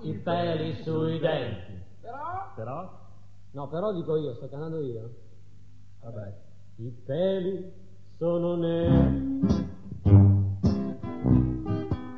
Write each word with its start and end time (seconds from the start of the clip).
Sì, 0.00 0.08
forte. 0.14 1.80
No, 3.52 3.68
però 3.68 3.92
dico 3.92 4.16
io, 4.16 4.34
sto 4.34 4.48
cantando 4.48 4.80
io. 4.80 5.10
Vabbè. 6.02 6.34
I 6.76 6.88
peli 7.04 7.70
sono 8.16 8.56
neri, 8.56 9.40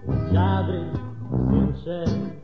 leggiadri, 0.06 0.90
sinceri, 1.50 2.40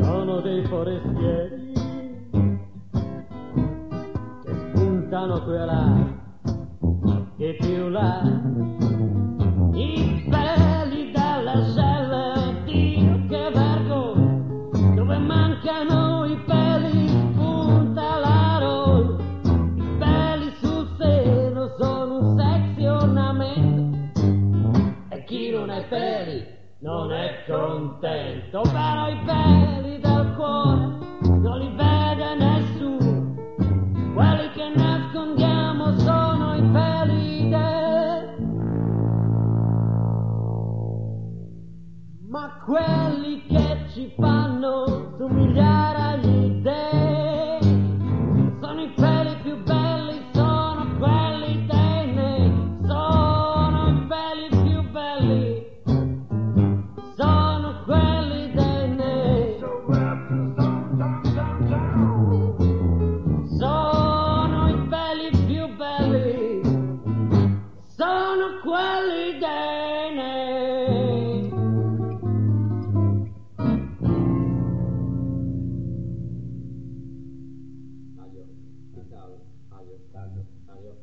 sono 0.00 0.40
dei 0.40 0.64
forestieri 0.64 1.72
che 4.42 4.54
spuntano 4.70 5.42
qui 5.42 5.54
e 5.54 5.64
là, 5.64 6.06
che 7.36 7.56
più 7.60 7.88
là, 7.88 8.22
dove 15.62 15.84
mancano 15.84 16.12
non 26.82 27.12
è 27.12 27.44
contento, 27.46 28.60
però 28.62 29.08
i 29.08 29.16
peli 29.24 30.00
del 30.00 30.34
cuore 30.34 30.98
non 31.22 31.58
li 31.58 31.72
vede 31.76 32.34
nessuno, 32.34 33.34
quelli 34.14 34.50
che 34.52 34.72
nascondiamo 34.74 35.98
sono 35.98 36.54
i 36.56 36.62
peli 36.72 37.48
del... 37.48 38.36
Ma 42.28 42.58
quelli 42.64 43.46
che 43.46 43.86
ci 43.90 44.12
fanno 44.18 44.91
somigliare 45.22 45.98
agli 46.02 46.48
dei 46.62 47.60
sono 48.58 48.82
i 48.82 48.92
peli 48.96 49.36
più 49.42 49.62
belli, 49.62 50.20
sono 50.32 50.96
quelli 50.98 51.64
dei 51.64 52.12
nei, 52.12 52.78
sono 52.84 53.88
i 53.88 54.06
peli 54.08 54.48
più 54.64 54.90
belli. 54.90 55.70
Sono 57.14 57.82
quelli 57.84 58.50
dei 58.52 58.88
nei. 58.96 59.58
Sono 63.58 64.68
i 64.70 64.88
peli 64.88 65.30
più 65.46 65.76
belli. 65.76 66.62
Sono 67.84 68.58
quelli 68.64 69.21
Aglio, 79.12 79.40
cacao, 79.68 79.78
aglio, 79.78 80.00
aglio, 80.12 80.44
aglio, 80.66 80.96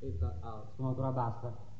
pizza, 0.00 0.34
out. 0.40 0.74
Sono 0.74 0.88
ancora 0.88 1.10
basta. 1.12 1.79